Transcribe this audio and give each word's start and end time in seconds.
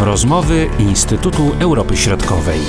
Rozmowy 0.00 0.70
Instytutu 0.78 1.42
Europy 1.60 1.96
Środkowej. 1.96 2.60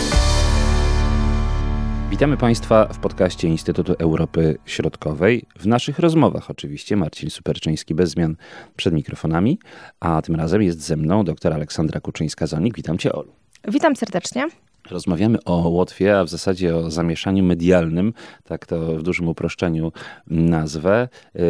Witamy 2.09 2.37
Państwa 2.37 2.85
w 2.93 2.99
podcaście 2.99 3.47
Instytutu 3.47 3.93
Europy 3.99 4.57
Środkowej. 4.65 5.45
W 5.59 5.67
naszych 5.67 5.99
rozmowach 5.99 6.49
oczywiście 6.49 6.95
Marcin 6.95 7.29
Superczyński 7.29 7.95
bez 7.95 8.09
zmian 8.09 8.35
przed 8.75 8.93
mikrofonami, 8.93 9.59
a 9.99 10.21
tym 10.21 10.35
razem 10.35 10.61
jest 10.61 10.81
ze 10.81 10.95
mną 10.95 11.23
dr 11.23 11.53
Aleksandra 11.53 11.99
Kuczyńska-Zonik. 11.99 12.75
Witam 12.75 12.97
Cię 12.97 13.13
Olu. 13.13 13.31
Witam 13.67 13.95
serdecznie. 13.95 14.47
Rozmawiamy 14.91 15.37
o 15.45 15.69
Łotwie, 15.69 16.19
a 16.19 16.23
w 16.23 16.29
zasadzie 16.29 16.75
o 16.75 16.91
zamieszaniu 16.91 17.43
medialnym, 17.43 18.13
tak 18.43 18.65
to 18.65 18.95
w 18.97 19.03
dużym 19.03 19.27
uproszczeniu 19.27 19.91
nazwę, 20.27 21.07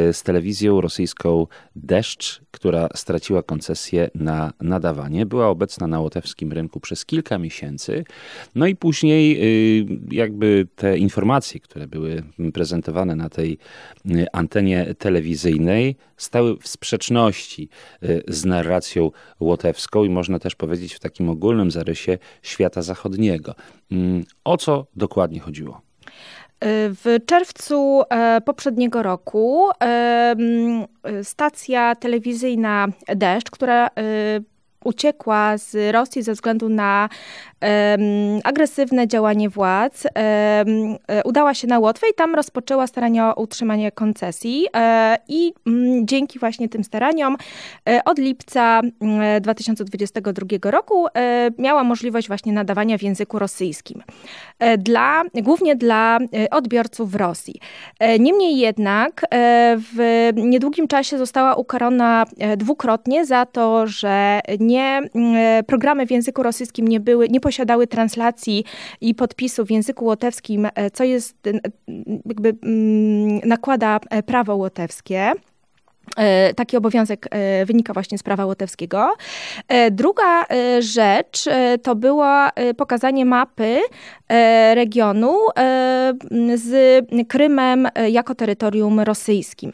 y, 0.10 0.14
z 0.14 0.24
telewizją 0.24 0.82
rosyjską 0.82 1.48
Deszcz, 1.76 2.42
która 2.52 2.90
straciła 2.96 3.44
koncesję 3.44 4.10
na 4.16 4.54
nadawanie. 4.62 5.26
Była 5.26 5.48
obecna 5.48 5.88
na 5.88 6.00
łotewskim 6.00 6.52
rynku 6.52 6.80
przez 6.80 7.06
kilka 7.06 7.38
miesięcy. 7.38 8.04
No 8.56 8.68
i 8.68 8.76
później 8.76 9.38
y, 9.82 9.86
jakby 10.12 10.68
te 10.76 10.98
informacje, 10.98 11.60
które 11.60 11.88
były 11.88 12.24
prezentowane 12.54 13.16
na 13.16 13.30
tej 13.30 13.58
y, 14.12 14.26
antenie 14.34 14.96
telewizyjnej, 14.98 15.96
stały 16.18 16.58
w 16.58 16.68
sprzeczności 16.68 17.70
z 18.28 18.46
narracją 18.46 19.12
łotewską 19.40 20.04
i 20.04 20.10
można 20.10 20.40
też 20.40 20.56
powiedzieć 20.56 20.94
w 20.94 21.00
takim 21.00 21.30
ogólnym 21.30 21.72
zarysie 21.72 22.18
świata 22.42 22.82
zachodniego 22.82 23.29
Mm, 23.92 24.24
o 24.44 24.58
co 24.58 24.86
dokładnie 24.96 25.40
chodziło? 25.40 25.82
W 26.62 27.18
czerwcu 27.26 28.02
e, 28.10 28.42
poprzedniego 28.42 29.04
roku 29.04 29.70
stacja 31.24 31.96
telewizyjna 31.96 32.88
Deszcz, 33.08 33.52
która 33.52 33.88
e, 33.88 33.90
uciekła 34.84 35.58
z 35.58 35.94
Rosji 35.94 36.24
ze 36.24 36.34
względu 36.34 36.70
na 36.70 37.10
um, 37.62 38.00
agresywne 38.44 39.08
działanie 39.08 39.50
władz, 39.50 40.04
um, 40.04 40.96
udała 41.26 41.54
się 41.54 41.68
na 41.68 41.80
Łotwę 41.80 42.08
i 42.12 42.14
tam 42.14 42.36
rozpoczęła 42.36 42.88
starania 42.88 43.36
o 43.36 43.42
utrzymanie 43.42 43.92
koncesji. 43.92 44.68
Um, 44.74 44.84
I 45.28 45.54
dzięki 46.04 46.40
właśnie 46.40 46.70
tym 46.70 46.84
staraniom 46.84 47.38
od 48.06 48.20
lipca 48.20 48.82
2022 49.42 50.72
roku 50.72 51.08
miała 51.58 51.84
możliwość 51.84 52.28
właśnie 52.28 52.54
nadawania 52.54 52.98
w 52.98 53.02
języku 53.02 53.40
rosyjskim. 53.40 54.04
Dla, 54.78 55.24
głównie 55.34 55.76
dla 55.76 56.20
odbiorców 56.52 57.12
w 57.12 57.16
Rosji. 57.16 57.60
Niemniej 58.20 58.58
jednak 58.58 59.26
w 59.78 60.30
niedługim 60.36 60.88
czasie 60.88 61.18
została 61.18 61.56
ukarana 61.56 62.26
dwukrotnie 62.58 63.26
za 63.26 63.46
to, 63.46 63.88
że 63.88 64.40
nie, 64.60 64.69
programy 65.68 66.08
w 66.08 66.12
języku 66.12 66.44
rosyjskim 66.44 66.88
nie 66.88 67.00
były, 67.00 67.30
nie 67.30 67.40
posiadały 67.40 67.88
translacji 67.88 68.64
i 69.02 69.16
podpisu 69.16 69.66
w 69.66 69.72
języku 69.72 70.06
łotewskim, 70.06 70.68
e, 70.76 70.92
co 70.92 71.04
jest, 71.04 71.38
jakby 72.26 72.56
mm, 72.64 73.40
nakłada 73.46 74.00
e, 74.10 74.24
prawo 74.24 74.56
łotewskie. 74.56 75.32
E, 76.18 76.54
taki 76.54 76.78
obowiązek 76.78 77.28
e, 77.32 77.66
wynika 77.66 77.94
właśnie 77.94 78.18
z 78.18 78.24
prawa 78.24 78.46
łotewskiego. 78.46 79.14
E, 79.68 79.92
druga 79.92 80.46
rzecz 80.80 81.46
to 81.84 81.96
było 81.96 82.48
pokazanie 82.78 83.26
mapy 83.26 83.80
regionu 84.74 85.38
z 86.56 87.06
Krymem 87.28 87.88
jako 88.10 88.36
terytorium 88.36 89.00
rosyjskim. 89.00 89.74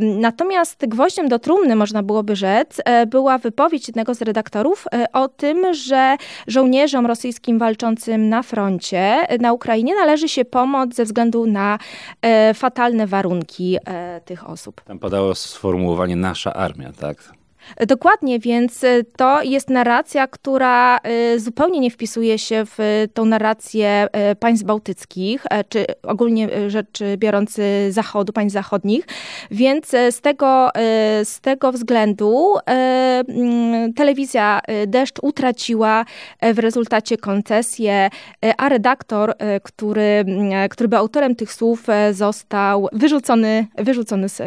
Natomiast 0.00 0.86
gwoździem 0.86 1.28
do 1.28 1.38
trumny, 1.38 1.76
można 1.76 2.02
byłoby 2.02 2.36
rzec, 2.36 2.80
była 3.06 3.38
wypowiedź 3.38 3.88
jednego 3.88 4.14
z 4.14 4.22
redaktorów 4.22 4.86
o 5.12 5.28
tym, 5.28 5.74
że 5.74 6.16
żołnierzom 6.46 7.06
rosyjskim 7.06 7.58
walczącym 7.58 8.28
na 8.28 8.42
froncie 8.42 9.16
na 9.40 9.52
Ukrainie 9.52 9.94
należy 9.94 10.28
się 10.28 10.44
pomoc 10.44 10.94
ze 10.94 11.04
względu 11.04 11.46
na 11.46 11.78
fatalne 12.54 13.06
warunki 13.06 13.78
tych 14.24 14.50
osób. 14.50 14.80
Tam 14.80 14.98
padało 14.98 15.34
sformułowanie 15.50 16.16
nasza 16.16 16.54
armia, 16.54 16.92
tak? 16.92 17.32
Dokładnie, 17.86 18.38
więc 18.38 18.84
e, 18.84 19.04
to 19.16 19.42
jest 19.42 19.70
narracja, 19.70 20.26
która 20.26 20.98
e, 20.98 21.38
zupełnie 21.38 21.80
nie 21.80 21.90
wpisuje 21.90 22.38
się 22.38 22.64
w 22.64 23.04
tą 23.14 23.24
narrację 23.24 24.06
e, 24.12 24.36
państw 24.36 24.66
bałtyckich, 24.66 25.46
czy 25.68 25.84
ogólnie 26.02 26.70
rzecz 26.70 26.98
biorąc 27.16 27.60
zachodu, 27.90 28.32
państw 28.32 28.54
zachodnich. 28.54 29.04
Więc 29.50 29.86
z 30.10 30.20
tego, 30.20 30.70
z 31.24 31.40
tego 31.40 31.72
względu 31.72 32.54
telewizja 33.96 34.60
Deszcz 34.86 35.18
utraciła 35.22 36.04
w 36.54 36.58
rezultacie 36.58 37.16
koncesję, 37.16 38.10
a 38.58 38.68
redaktor, 38.68 39.34
który, 39.62 40.24
który 40.70 40.88
był 40.88 40.98
autorem 40.98 41.34
tych 41.34 41.52
słów, 41.52 41.86
został 42.12 42.88
wyrzucony, 42.92 43.66
wyrzucony 43.78 44.28
z 44.28 44.42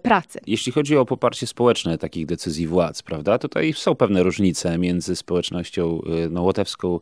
pracy. 0.00 0.40
Jeśli 0.46 0.72
chodzi 0.72 0.96
o 0.96 1.04
poparcie 1.04 1.46
społeczne 1.46 1.98
takich 1.98 2.26
decyzji, 2.26 2.57
decyzji 2.58 2.66
władz, 2.66 3.02
prawda? 3.02 3.38
Tutaj 3.38 3.72
są 3.72 3.94
pewne 3.94 4.22
różnice 4.22 4.78
między 4.78 5.16
społecznością 5.16 6.00
y, 6.26 6.30
no, 6.30 6.42
łotewską, 6.42 7.00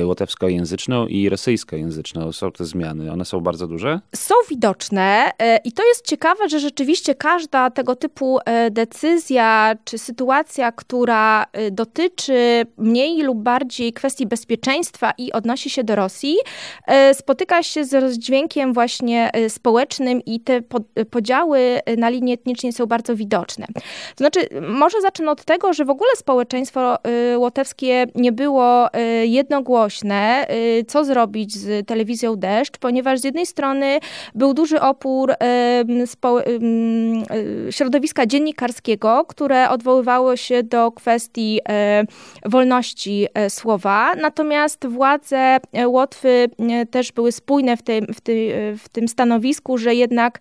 y, 0.00 0.06
łotewskojęzyczną 0.06 1.06
i 1.06 1.28
rosyjskojęzyczną. 1.28 2.32
Są 2.32 2.52
te 2.52 2.64
zmiany. 2.64 3.12
One 3.12 3.24
są 3.24 3.40
bardzo 3.40 3.66
duże? 3.66 4.00
Są 4.14 4.34
widoczne 4.50 5.30
y, 5.30 5.58
i 5.64 5.72
to 5.72 5.82
jest 5.86 6.06
ciekawe, 6.06 6.48
że 6.48 6.60
rzeczywiście 6.60 7.14
każda 7.14 7.70
tego 7.70 7.96
typu 7.96 8.38
decyzja 8.70 9.74
czy 9.84 9.98
sytuacja, 9.98 10.72
która 10.72 11.46
dotyczy 11.72 12.66
mniej 12.76 13.22
lub 13.22 13.38
bardziej 13.38 13.92
kwestii 13.92 14.26
bezpieczeństwa 14.26 15.12
i 15.18 15.32
odnosi 15.32 15.70
się 15.70 15.84
do 15.84 15.96
Rosji, 15.96 16.36
spotyka 17.12 17.62
się 17.62 17.84
z 17.84 17.94
rozdźwiękiem 17.94 18.72
właśnie 18.72 19.30
społecznym 19.48 20.20
i 20.26 20.40
te 20.40 20.62
podziały 21.10 21.80
na 21.98 22.08
linii 22.08 22.34
etnicznej 22.34 22.72
są 22.72 22.86
bardzo 22.86 23.16
widoczne. 23.16 23.66
To 24.16 24.16
znaczy, 24.16 24.48
może 24.72 25.00
zacznę 25.00 25.30
od 25.30 25.44
tego, 25.44 25.72
że 25.72 25.84
w 25.84 25.90
ogóle 25.90 26.10
społeczeństwo 26.16 26.98
y, 27.32 27.38
łotewskie 27.38 28.06
nie 28.14 28.32
było 28.32 28.88
y, 28.96 29.26
jednogłośne, 29.26 30.46
y, 30.50 30.84
co 30.88 31.04
zrobić 31.04 31.54
z 31.54 31.86
telewizją 31.86 32.36
Deszcz, 32.36 32.78
ponieważ 32.78 33.20
z 33.20 33.24
jednej 33.24 33.46
strony 33.46 33.98
był 34.34 34.54
duży 34.54 34.80
opór 34.80 35.34
środowiska 37.70 38.26
dziennikarskiego, 38.26 39.24
które 39.28 39.70
odwoływało 39.70 40.36
się 40.36 40.62
do 40.62 40.92
kwestii 40.92 41.60
wolności 42.44 43.26
słowa, 43.48 44.14
natomiast 44.14 44.86
władze 44.86 45.58
Łotwy 45.86 46.50
też 46.90 47.12
były 47.12 47.32
spójne 47.32 47.76
w 47.76 47.82
tym, 47.82 48.06
w 48.14 48.20
tym, 48.20 48.38
w 48.78 48.88
tym 48.88 49.08
stanowisku, 49.08 49.78
że 49.78 49.94
jednak 49.94 50.38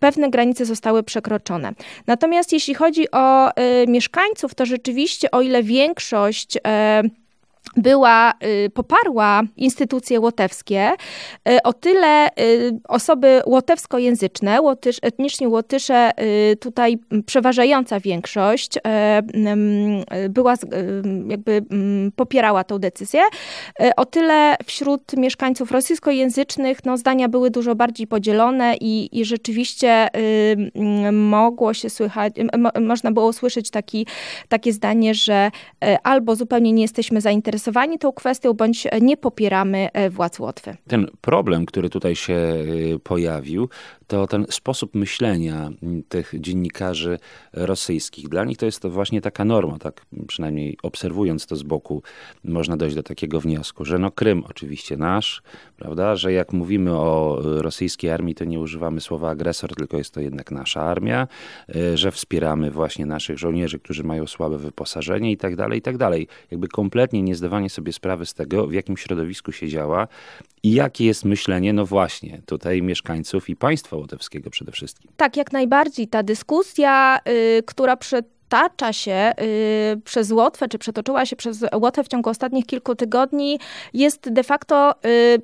pewne 0.00 0.30
granice 0.30 0.64
zostały 0.64 1.02
przekroczone. 1.02 1.72
Natomiast 2.06 2.52
jeśli 2.52 2.74
chodzi 2.74 3.10
o 3.16 3.50
y, 3.50 3.86
mieszkańców, 3.88 4.54
to 4.54 4.66
rzeczywiście 4.66 5.30
o 5.30 5.40
ile 5.40 5.62
większość 5.62 6.58
e, 6.66 7.02
była, 7.76 8.32
y, 8.66 8.70
poparła 8.70 9.42
instytucje 9.56 10.20
łotewskie, 10.20 10.92
y, 11.48 11.62
o 11.62 11.72
tyle 11.72 12.28
y, 12.28 12.78
osoby 12.88 13.42
łotewskojęzyczne, 13.46 14.60
łotysz, 14.60 14.98
etniczni 15.02 15.46
Łotysze, 15.46 16.10
tutaj 16.60 16.98
przeważająca 17.26 18.00
większość 18.00 18.72
była, 20.28 20.54
jakby 21.28 21.64
popierała 22.16 22.64
tą 22.64 22.78
decyzję. 22.78 23.20
O 23.96 24.04
tyle 24.04 24.56
wśród 24.66 25.16
mieszkańców 25.16 25.70
rosyjskojęzycznych 25.70 26.84
no, 26.84 26.96
zdania 26.96 27.28
były 27.28 27.50
dużo 27.50 27.74
bardziej 27.74 28.06
podzielone 28.06 28.76
i, 28.80 29.20
i 29.20 29.24
rzeczywiście 29.24 30.08
mogło 31.12 31.74
się 31.74 31.90
słychać, 31.90 32.34
można 32.80 33.12
było 33.12 33.28
usłyszeć 33.28 33.70
taki, 33.70 34.06
takie 34.48 34.72
zdanie, 34.72 35.14
że 35.14 35.50
albo 36.02 36.36
zupełnie 36.36 36.72
nie 36.72 36.82
jesteśmy 36.82 37.20
zainteresowani 37.20 37.65
zainteresowani 37.66 37.98
tą 37.98 38.12
kwestią, 38.12 38.52
bądź 38.52 38.86
nie 39.00 39.16
popieramy 39.16 39.88
e, 39.92 40.10
władz 40.10 40.38
Łotwy. 40.38 40.76
Ten 40.88 41.06
problem, 41.20 41.66
który 41.66 41.90
tutaj 41.90 42.16
się 42.16 42.34
e, 42.34 42.98
pojawił, 42.98 43.68
to 44.06 44.26
ten 44.26 44.46
sposób 44.50 44.94
myślenia 44.94 45.70
tych 46.08 46.34
dziennikarzy 46.40 47.18
rosyjskich. 47.52 48.28
Dla 48.28 48.44
nich 48.44 48.58
to 48.58 48.66
jest 48.66 48.80
to 48.80 48.90
właśnie 48.90 49.20
taka 49.20 49.44
norma, 49.44 49.78
tak 49.78 50.06
przynajmniej 50.26 50.78
obserwując 50.82 51.46
to 51.46 51.56
z 51.56 51.62
boku, 51.62 52.02
można 52.44 52.76
dojść 52.76 52.96
do 52.96 53.02
takiego 53.02 53.40
wniosku, 53.40 53.84
że 53.84 53.98
no 53.98 54.10
Krym 54.10 54.44
oczywiście 54.44 54.96
nasz, 54.96 55.42
prawda, 55.76 56.16
że 56.16 56.32
jak 56.32 56.52
mówimy 56.52 56.92
o 56.92 57.38
rosyjskiej 57.42 58.10
armii, 58.10 58.34
to 58.34 58.44
nie 58.44 58.60
używamy 58.60 59.00
słowa 59.00 59.30
agresor, 59.30 59.74
tylko 59.74 59.96
jest 59.96 60.14
to 60.14 60.20
jednak 60.20 60.50
nasza 60.50 60.82
armia, 60.82 61.28
e, 61.76 61.96
że 61.96 62.12
wspieramy 62.12 62.70
właśnie 62.70 63.06
naszych 63.06 63.38
żołnierzy, 63.38 63.78
którzy 63.78 64.04
mają 64.04 64.26
słabe 64.26 64.58
wyposażenie 64.58 65.32
i 65.32 65.36
tak 65.36 65.56
dalej, 65.56 65.78
i 65.78 65.82
tak 65.82 65.96
dalej. 65.96 66.28
Jakby 66.50 66.68
kompletnie 66.68 67.22
nie 67.22 67.34
zdawanie 67.34 67.70
sobie 67.70 67.92
sprawy 67.92 68.26
z 68.26 68.34
tego, 68.34 68.66
w 68.66 68.72
jakim 68.72 68.96
środowisku 68.96 69.52
się 69.52 69.68
działa 69.68 70.08
i 70.62 70.72
jakie 70.72 71.04
jest 71.04 71.24
myślenie, 71.24 71.72
no 71.72 71.86
właśnie, 71.86 72.42
tutaj 72.46 72.82
mieszkańców 72.82 73.48
i 73.48 73.56
państwa 73.56 73.95
łotewskiego 73.96 74.50
przede 74.50 74.72
wszystkim. 74.72 75.10
Tak, 75.16 75.36
jak 75.36 75.52
najbardziej. 75.52 76.08
Ta 76.08 76.22
dyskusja, 76.22 77.20
y, 77.28 77.62
która 77.66 77.96
przed 77.96 78.36
przetacza 78.48 78.92
się 78.92 79.32
y, 79.40 80.00
przez 80.04 80.32
Łotwę, 80.32 80.68
czy 80.68 80.78
przetoczyła 80.78 81.26
się 81.26 81.36
przez 81.36 81.64
Łotwę 81.74 82.04
w 82.04 82.08
ciągu 82.08 82.30
ostatnich 82.30 82.66
kilku 82.66 82.94
tygodni, 82.94 83.58
jest 83.94 84.32
de 84.32 84.42
facto 84.42 84.94
y, 85.06 85.40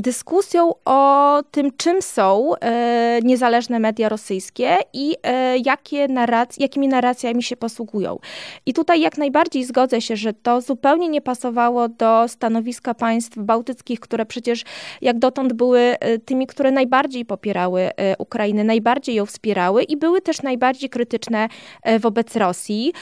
dyskusją 0.00 0.72
o 0.84 1.42
tym, 1.50 1.70
czym 1.76 2.02
są 2.02 2.52
e, 2.56 3.20
niezależne 3.22 3.78
media 3.78 4.08
rosyjskie 4.08 4.76
i 4.92 5.16
e, 5.22 5.58
jakie 5.58 6.08
narrac 6.08 6.56
jakimi 6.58 6.88
narracjami 6.88 7.42
się 7.42 7.56
posługują. 7.56 8.18
I 8.66 8.72
tutaj 8.72 9.00
jak 9.00 9.18
najbardziej 9.18 9.64
zgodzę 9.64 10.00
się, 10.00 10.16
że 10.16 10.32
to 10.32 10.60
zupełnie 10.60 11.08
nie 11.08 11.20
pasowało 11.20 11.88
do 11.88 12.28
stanowiska 12.28 12.94
państw 12.94 13.38
bałtyckich, 13.38 14.00
które 14.00 14.26
przecież 14.26 14.64
jak 15.00 15.18
dotąd 15.18 15.52
były 15.52 15.80
e, 15.80 16.18
tymi, 16.18 16.46
które 16.46 16.70
najbardziej 16.70 17.24
popierały 17.24 17.80
e, 17.80 18.16
Ukrainę, 18.18 18.64
najbardziej 18.64 19.14
ją 19.14 19.26
wspierały 19.26 19.82
i 19.82 19.96
były 19.96 20.20
też 20.20 20.42
najbardziej 20.42 20.90
krytyczne 20.90 21.48
e, 21.82 21.98
wobec 21.98 22.36
Rosji. 22.36 22.92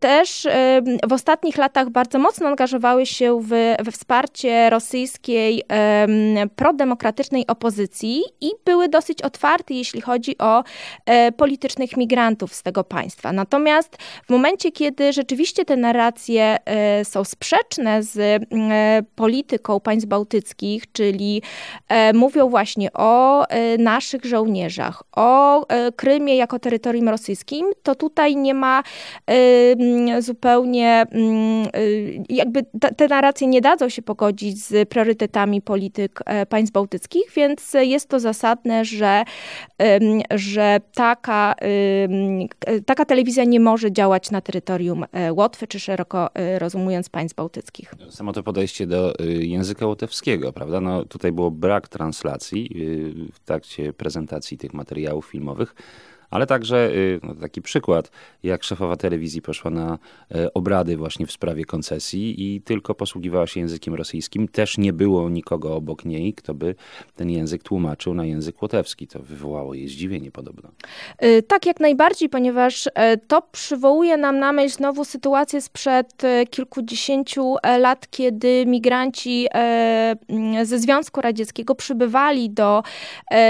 Też 0.00 0.48
w 1.08 1.12
ostatnich 1.12 1.56
latach 1.56 1.90
bardzo 1.90 2.18
mocno 2.18 2.48
angażowały 2.48 3.06
się 3.06 3.40
w, 3.40 3.48
we 3.84 3.92
wsparcie 3.92 4.70
rosyjskiej 4.70 5.62
prodemokratycznej 6.56 7.46
opozycji 7.46 8.22
i 8.40 8.50
były 8.64 8.88
dosyć 8.88 9.22
otwarte, 9.22 9.74
jeśli 9.74 10.00
chodzi 10.00 10.38
o 10.38 10.64
e, 11.06 11.32
politycznych 11.32 11.96
migrantów 11.96 12.54
z 12.54 12.62
tego 12.62 12.84
państwa. 12.84 13.32
Natomiast 13.32 13.96
w 14.26 14.30
momencie, 14.30 14.72
kiedy 14.72 15.12
rzeczywiście 15.12 15.64
te 15.64 15.76
narracje 15.76 16.56
e, 16.64 17.04
są 17.04 17.24
sprzeczne 17.24 18.02
z 18.02 18.18
e, 18.18 18.40
polityką 19.14 19.80
państw 19.80 20.08
bałtyckich, 20.08 20.92
czyli 20.92 21.42
mówią 22.14 22.48
właśnie 22.48 22.92
o 22.92 23.44
naszych 23.78 24.24
żołnierzach, 24.24 25.02
o 25.16 25.66
Krymie 25.96 26.36
jako 26.36 26.58
terytorium 26.58 27.08
rosyjskim, 27.08 27.66
to 27.82 27.94
tutaj 27.94 28.36
nie 28.36 28.54
ma 28.54 28.82
zupełnie, 30.18 31.06
jakby 32.28 32.64
te 32.96 33.08
narracje 33.08 33.46
nie 33.46 33.60
dadzą 33.60 33.88
się 33.88 34.02
pogodzić 34.02 34.64
z 34.64 34.88
priorytetami 34.88 35.61
polityk 35.64 36.20
e, 36.26 36.46
państw 36.46 36.72
bałtyckich, 36.72 37.22
więc 37.36 37.72
jest 37.74 38.08
to 38.08 38.20
zasadne, 38.20 38.84
że, 38.84 39.24
że 40.30 40.80
taka, 40.94 41.54
taka 42.86 43.04
telewizja 43.04 43.44
nie 43.44 43.60
może 43.60 43.92
działać 43.92 44.30
na 44.30 44.40
terytorium 44.40 45.04
e, 45.12 45.32
Łotwy, 45.32 45.66
czy 45.66 45.80
szeroko 45.80 46.34
e, 46.34 46.58
rozumując 46.58 47.08
państw 47.08 47.36
bałtyckich. 47.36 47.94
Samo 48.10 48.32
to 48.32 48.42
podejście 48.42 48.86
do 48.86 49.14
języka 49.40 49.86
łotewskiego, 49.86 50.52
prawda? 50.52 50.80
No, 50.80 51.04
tutaj 51.04 51.32
było 51.32 51.50
brak 51.50 51.88
translacji 51.88 52.70
w 53.32 53.40
trakcie 53.40 53.92
prezentacji 53.92 54.58
tych 54.58 54.74
materiałów 54.74 55.26
filmowych 55.26 55.74
ale 56.32 56.46
także 56.46 56.90
y, 56.90 57.20
no, 57.22 57.34
taki 57.34 57.62
przykład, 57.62 58.10
jak 58.42 58.64
szefowa 58.64 58.96
telewizji 58.96 59.42
poszła 59.42 59.70
na 59.70 59.98
e, 60.34 60.54
obrady 60.54 60.96
właśnie 60.96 61.26
w 61.26 61.32
sprawie 61.32 61.64
koncesji 61.64 62.54
i 62.54 62.60
tylko 62.60 62.94
posługiwała 62.94 63.46
się 63.46 63.60
językiem 63.60 63.94
rosyjskim. 63.94 64.48
Też 64.48 64.78
nie 64.78 64.92
było 64.92 65.30
nikogo 65.30 65.76
obok 65.76 66.04
niej, 66.04 66.34
kto 66.34 66.54
by 66.54 66.74
ten 67.16 67.30
język 67.30 67.62
tłumaczył 67.62 68.14
na 68.14 68.24
język 68.24 68.62
łotewski. 68.62 69.06
To 69.06 69.18
wywołało 69.18 69.74
jej 69.74 69.88
zdziwienie 69.88 70.30
podobno. 70.30 70.70
Y, 71.22 71.42
tak, 71.42 71.66
jak 71.66 71.80
najbardziej, 71.80 72.28
ponieważ 72.28 72.88
e, 72.94 73.16
to 73.16 73.42
przywołuje 73.52 74.16
nam 74.16 74.38
na 74.38 74.52
myśl 74.52 74.76
znowu 74.76 75.04
sytuację 75.04 75.60
sprzed 75.60 76.24
e, 76.24 76.46
kilkudziesięciu 76.46 77.56
lat, 77.78 78.06
kiedy 78.10 78.66
migranci 78.66 79.46
ze 80.62 80.78
Związku 80.78 81.20
Radzieckiego 81.20 81.74
przybywali 81.74 82.50
do, 82.50 82.82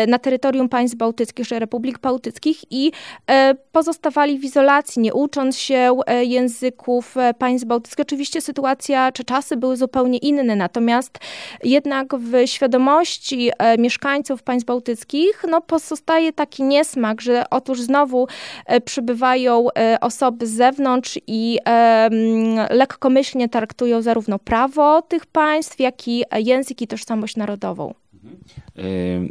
na 0.08 0.18
terytorium 0.18 0.68
państw 0.68 0.96
bałtyckich, 0.96 1.48
czy 1.48 1.58
republik 1.58 1.98
bałtyckich 1.98 2.71
i 2.72 2.92
e, 3.30 3.54
pozostawali 3.72 4.38
w 4.38 4.44
izolacji, 4.44 5.02
nie 5.02 5.14
ucząc 5.14 5.58
się 5.58 5.96
e, 6.06 6.24
języków 6.24 7.16
e, 7.16 7.34
państw 7.34 7.66
bałtyckich. 7.66 8.02
Oczywiście 8.06 8.40
sytuacja 8.40 9.12
czy 9.12 9.24
czasy 9.24 9.56
były 9.56 9.76
zupełnie 9.76 10.18
inne, 10.18 10.56
natomiast 10.56 11.18
jednak 11.64 12.14
w 12.14 12.46
świadomości 12.46 13.50
mieszkańców 13.78 14.42
państw 14.42 14.66
bałtyckich 14.66 15.44
no, 15.48 15.60
pozostaje 15.60 16.32
taki 16.32 16.62
niesmak, 16.62 17.20
że 17.20 17.44
otóż 17.50 17.80
znowu 17.80 18.26
przybywają 18.84 19.66
osoby 20.00 20.46
z 20.46 20.50
zewnątrz 20.50 21.18
i 21.26 21.58
lekkomyślnie 22.70 23.48
traktują 23.48 24.02
zarówno 24.02 24.38
prawo 24.38 25.02
tych 25.02 25.26
państw, 25.26 25.80
jak 25.80 26.08
i 26.08 26.24
język 26.36 26.82
i 26.82 26.86
tożsamość 26.86 27.36
narodową. 27.36 28.01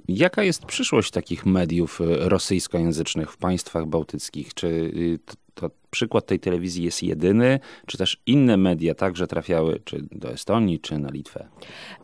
Jaka 0.08 0.44
jest 0.44 0.66
przyszłość 0.66 1.12
takich 1.12 1.46
mediów 1.46 2.02
e, 2.02 2.30
rosyjskojęzycznych 2.30 3.32
w 3.32 3.38
państwach 3.38 3.86
bałtyckich? 3.86 4.54
Czy 4.54 4.68
y, 4.68 5.20
to 5.54 5.70
przykład 5.92 6.26
tej 6.26 6.40
telewizji 6.40 6.84
jest 6.84 7.04
jedyny, 7.04 7.60
czy 7.86 7.98
też 7.98 8.22
inne 8.26 8.58
media 8.58 8.96
także 8.96 9.28
trafiały 9.28 9.80
czy 9.86 10.04
do 10.12 10.32
Estonii, 10.32 10.80
czy 10.80 10.98
na 10.98 11.10
Litwę? 11.10 11.48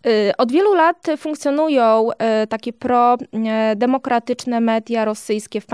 Y, 0.08 0.32
od 0.38 0.52
wielu 0.52 0.74
lat 0.74 1.08
funkcjonują 1.18 2.10
y, 2.12 2.48
takie 2.48 2.74
pro-demokratyczne 2.74 4.62
media 4.62 5.06
rosyjskie 5.06 5.62
w, 5.62 5.66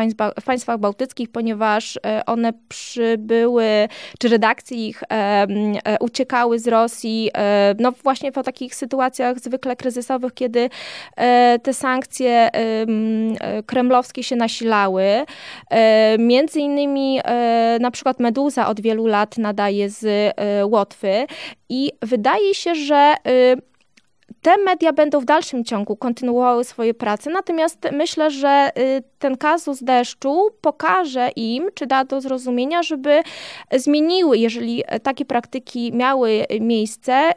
w 0.41 0.43
państwach 0.43 0.79
bałtyckich, 0.79 1.31
ponieważ 1.31 1.95
y, 1.95 1.99
one 2.25 2.53
przybyły, 2.69 3.65
czy 4.19 4.29
redakcje 4.29 4.87
ich 4.87 5.03
uciekały 5.99 6.59
z 6.59 6.67
Rosji, 6.67 7.31
no 7.79 7.91
właśnie 7.91 8.31
w 8.31 8.43
takich 8.43 8.75
sytuacjach 8.75 9.39
zwykle 9.39 9.75
kryzysowych, 9.75 10.33
kiedy 10.33 10.69
te 11.63 11.73
sankcje 11.73 12.49
kremlowskie 13.65 14.23
się 14.23 14.35
nasilały. 14.35 15.03
Między 16.19 16.59
innymi 16.59 17.19
na 17.79 17.91
przykład 17.91 18.02
Meduza 18.19 18.67
od 18.67 18.81
wielu 18.81 19.07
lat 19.07 19.37
nadaje 19.37 19.89
z 19.89 20.03
y, 20.03 20.65
Łotwy 20.65 21.27
i 21.69 21.91
wydaje 22.01 22.55
się, 22.55 22.75
że 22.75 23.15
y, 23.27 23.73
te 24.41 24.57
media 24.57 24.93
będą 24.93 25.19
w 25.19 25.25
dalszym 25.25 25.63
ciągu 25.63 25.95
kontynuowały 25.95 26.63
swoje 26.63 26.93
prace, 26.93 27.29
natomiast 27.29 27.87
myślę, 27.91 28.31
że 28.31 28.71
y, 28.77 29.03
ten 29.19 29.37
kazus 29.37 29.83
deszczu 29.83 30.49
pokaże 30.61 31.29
im, 31.35 31.69
czy 31.73 31.87
da 31.87 32.05
do 32.05 32.21
zrozumienia, 32.21 32.83
żeby 32.83 33.21
zmieniły, 33.71 34.37
jeżeli 34.37 34.83
takie 35.03 35.25
praktyki 35.25 35.93
miały 35.93 36.45
miejsce, 36.61 37.31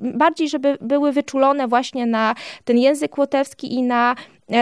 bardziej, 0.00 0.48
żeby 0.48 0.78
były 0.80 1.12
wyczulone 1.12 1.68
właśnie 1.68 2.06
na 2.06 2.34
ten 2.64 2.78
język 2.78 3.18
łotewski 3.18 3.74
i 3.74 3.82
na 3.82 4.14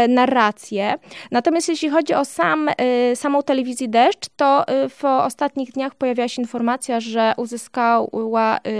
narrację. 0.08 0.94
Natomiast 1.30 1.68
jeśli 1.68 1.90
chodzi 1.90 2.14
o 2.14 2.24
sam, 2.24 2.68
e, 2.68 3.16
samą 3.16 3.42
telewizję 3.42 3.88
Deszcz, 3.88 4.28
to 4.36 4.68
e, 4.68 4.88
w 4.88 5.04
ostatnich 5.04 5.72
dniach 5.72 5.94
pojawiła 5.94 6.28
się 6.28 6.42
informacja, 6.42 7.00
że 7.00 7.34
uzyskała 7.36 8.06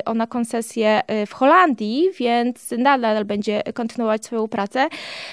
ona 0.04 0.26
koncesję 0.26 1.00
w 1.26 1.32
Holandii, 1.34 2.08
więc 2.18 2.74
nadal 2.78 3.24
będzie 3.24 3.62
kontynuować 3.74 4.24
swoją 4.24 4.48
pracę. 4.48 4.88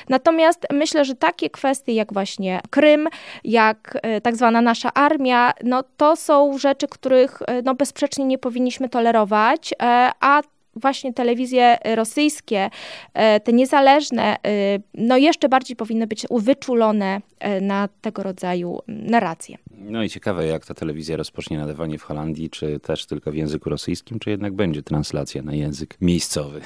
Natomiast 0.10 0.67
myślę, 0.74 1.05
że 1.05 1.15
takie 1.15 1.50
kwestie 1.50 1.93
jak 1.93 2.13
właśnie 2.13 2.60
Krym, 2.69 3.07
jak 3.43 3.98
tak 4.24 4.36
zwana 4.36 4.62
nasza 4.62 4.93
armia, 4.93 5.53
no 5.63 5.84
to 5.98 6.15
są 6.15 6.57
rzeczy, 6.57 6.88
których 6.88 7.39
no 7.63 7.75
bezsprzecznie 7.75 8.25
nie 8.25 8.38
powinniśmy 8.38 8.89
tolerować, 8.89 9.74
a 10.19 10.41
właśnie 10.77 11.13
telewizje 11.13 11.77
rosyjskie, 11.96 12.69
e, 13.13 13.39
te 13.39 13.53
niezależne, 13.53 14.36
e, 14.36 14.79
no 14.93 15.17
jeszcze 15.17 15.50
bardziej 15.50 15.75
powinny 15.75 16.07
być 16.07 16.25
wyczulone 16.31 17.22
e, 17.39 17.62
na 17.62 17.89
tego 18.01 18.24
rodzaju 18.24 18.79
narracje. 18.88 19.57
No 19.89 20.03
i 20.03 20.10
ciekawe, 20.10 20.48
jak 20.48 20.65
ta 20.65 20.74
telewizja 20.74 21.17
rozpocznie 21.17 21.58
nadawanie 21.58 21.98
w 21.98 22.03
Holandii, 22.03 22.50
czy 22.50 22.79
też 22.79 23.06
tylko 23.06 23.32
w 23.32 23.36
języku 23.36 23.70
rosyjskim, 23.70 24.20
czy 24.20 24.29
jednak 24.29 24.53
będzie 24.53 24.84
translacja 24.84 25.41
na 25.41 25.53
język 25.53 25.96
miejscowy? 26.01 26.62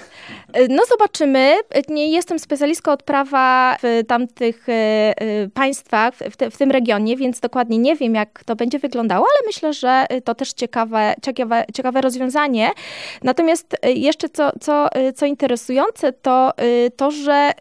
No 0.70 0.84
zobaczymy. 0.90 1.56
Nie 1.90 2.12
jestem 2.12 2.40
specjalistką 2.40 2.92
od 2.92 3.04
prawa 3.04 3.78
w 3.84 4.04
tamtych 4.08 4.68
państwach, 5.54 6.14
w, 6.32 6.38
te, 6.38 6.52
w 6.52 6.58
tym 6.58 6.72
regionie, 6.72 7.18
więc 7.18 7.40
dokładnie 7.40 7.78
nie 7.78 7.96
wiem, 7.96 8.16
jak 8.16 8.44
to 8.44 8.56
będzie 8.56 8.80
wyglądało, 8.80 9.26
ale 9.26 9.48
myślę, 9.48 9.74
że 9.74 10.06
to 10.24 10.36
też 10.36 10.54
ciekawe, 10.54 11.14
ciekawe, 11.22 11.66
ciekawe 11.74 12.02
rozwiązanie. 12.02 12.72
Natomiast 13.24 13.76
jeszcze 13.84 14.30
co, 14.30 14.52
co, 14.60 14.90
co 15.16 15.26
interesujące, 15.26 16.14
to 16.14 16.52
to, 16.96 17.12
że 17.12 17.52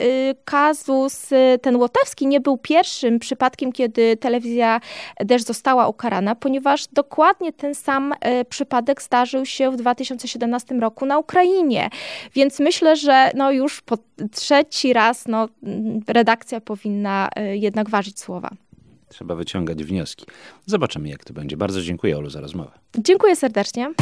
kazus 0.45 1.31
ten 1.63 1.77
łotewski 1.77 2.27
nie 2.27 2.41
był 2.41 2.59
pierwszym 2.59 3.19
przypadkiem, 3.19 3.73
kiedy 3.73 4.17
telewizja 4.17 4.81
też 5.29 5.50
została 5.51 5.89
ukarana, 5.89 6.35
ponieważ 6.35 6.87
dokładnie 6.87 7.53
ten 7.53 7.75
sam 7.75 8.15
przypadek 8.49 9.03
zdarzył 9.03 9.47
się 9.47 9.71
w 9.71 9.77
2017 9.77 10.75
roku 10.75 11.07
na 11.07 11.19
Ukrainie. 11.19 11.91
Więc 12.35 12.61
myślę, 12.61 12.97
że 12.97 13.31
no 13.35 13.51
już 13.53 13.81
po 13.81 13.99
trzeci 14.33 14.93
raz 14.93 15.29
no, 15.29 15.49
redakcja 16.09 16.61
powinna 16.61 17.29
jednak 17.53 17.91
ważyć 17.91 18.21
słowa. 18.21 18.51
Trzeba 19.09 19.35
wyciągać 19.35 19.85
wnioski. 19.85 20.27
Zobaczymy, 20.67 21.09
jak 21.09 21.25
to 21.25 21.33
będzie. 21.33 21.57
Bardzo 21.57 21.83
dziękuję, 21.83 22.19
Olu, 22.19 22.31
za 22.31 22.41
rozmowę. 22.41 22.71
Dziękuję 22.99 23.37
serdecznie. 23.37 23.93